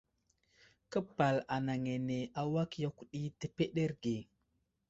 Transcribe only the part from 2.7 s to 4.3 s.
yakw ɗi təpəɗerge.